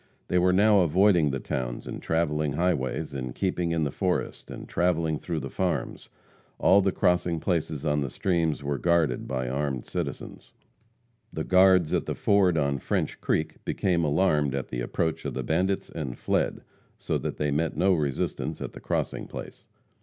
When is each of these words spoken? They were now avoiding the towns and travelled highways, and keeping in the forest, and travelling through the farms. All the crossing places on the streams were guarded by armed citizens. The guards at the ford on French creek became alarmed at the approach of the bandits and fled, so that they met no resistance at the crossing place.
They 0.29 0.39
were 0.39 0.51
now 0.51 0.79
avoiding 0.79 1.29
the 1.29 1.39
towns 1.39 1.85
and 1.85 2.01
travelled 2.01 2.55
highways, 2.55 3.13
and 3.13 3.35
keeping 3.35 3.69
in 3.71 3.83
the 3.83 3.91
forest, 3.91 4.49
and 4.49 4.67
travelling 4.67 5.19
through 5.19 5.41
the 5.41 5.49
farms. 5.51 6.09
All 6.57 6.81
the 6.81 6.91
crossing 6.91 7.39
places 7.39 7.85
on 7.85 8.01
the 8.01 8.09
streams 8.09 8.63
were 8.63 8.79
guarded 8.79 9.27
by 9.27 9.47
armed 9.47 9.85
citizens. 9.85 10.53
The 11.31 11.43
guards 11.43 11.93
at 11.93 12.07
the 12.07 12.15
ford 12.15 12.57
on 12.57 12.79
French 12.79 13.21
creek 13.21 13.63
became 13.63 14.03
alarmed 14.03 14.55
at 14.55 14.69
the 14.69 14.81
approach 14.81 15.23
of 15.23 15.35
the 15.35 15.43
bandits 15.43 15.87
and 15.87 16.17
fled, 16.17 16.63
so 16.97 17.19
that 17.19 17.37
they 17.37 17.51
met 17.51 17.77
no 17.77 17.93
resistance 17.93 18.59
at 18.59 18.73
the 18.73 18.79
crossing 18.81 19.27
place. 19.27 19.67